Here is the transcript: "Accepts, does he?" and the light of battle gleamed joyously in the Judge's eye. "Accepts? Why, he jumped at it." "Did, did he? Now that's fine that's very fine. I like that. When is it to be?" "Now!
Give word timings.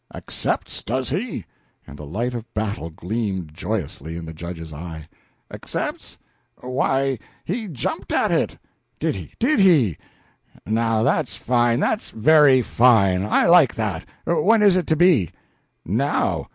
"Accepts, 0.15 0.81
does 0.81 1.11
he?" 1.11 1.45
and 1.85 1.95
the 1.95 2.07
light 2.07 2.33
of 2.33 2.51
battle 2.55 2.89
gleamed 2.89 3.53
joyously 3.53 4.17
in 4.17 4.25
the 4.25 4.33
Judge's 4.33 4.73
eye. 4.73 5.07
"Accepts? 5.51 6.17
Why, 6.59 7.19
he 7.45 7.67
jumped 7.67 8.11
at 8.11 8.31
it." 8.31 8.57
"Did, 8.99 9.29
did 9.37 9.59
he? 9.59 9.97
Now 10.65 11.03
that's 11.03 11.35
fine 11.35 11.79
that's 11.79 12.09
very 12.09 12.63
fine. 12.63 13.23
I 13.23 13.45
like 13.45 13.75
that. 13.75 14.07
When 14.25 14.63
is 14.63 14.75
it 14.75 14.87
to 14.87 14.95
be?" 14.95 15.29
"Now! 15.85 16.47